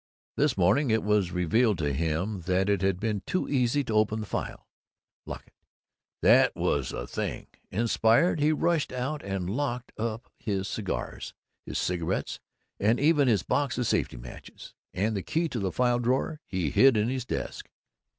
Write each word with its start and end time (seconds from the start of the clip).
This 0.35 0.57
morning 0.57 0.89
it 0.89 1.03
was 1.03 1.29
revealed 1.31 1.77
to 1.77 1.93
him 1.93 2.41
that 2.47 2.69
it 2.69 2.81
had 2.81 2.99
been 2.99 3.21
too 3.27 3.47
easy 3.47 3.83
to 3.83 3.93
open 3.93 4.19
the 4.21 4.25
file. 4.25 4.67
Lock 5.27 5.43
it, 5.45 5.53
that 6.23 6.55
was 6.55 6.89
the 6.89 7.05
thing! 7.05 7.45
Inspired, 7.69 8.39
he 8.39 8.51
rushed 8.51 8.91
out 8.91 9.21
and 9.21 9.47
locked 9.47 9.91
up 9.99 10.27
his 10.39 10.67
cigars, 10.67 11.35
his 11.67 11.77
cigarettes, 11.77 12.39
and 12.79 12.99
even 12.99 13.27
his 13.27 13.43
box 13.43 13.77
of 13.77 13.85
safety 13.85 14.17
matches; 14.17 14.73
and 14.91 15.15
the 15.15 15.21
key 15.21 15.47
to 15.49 15.59
the 15.59 15.71
file 15.71 15.99
drawer 15.99 16.41
he 16.47 16.71
hid 16.71 16.97
in 16.97 17.07
his 17.09 17.23
desk. 17.23 17.69